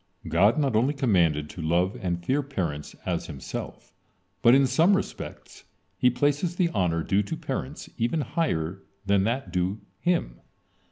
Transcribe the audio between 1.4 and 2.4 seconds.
to love and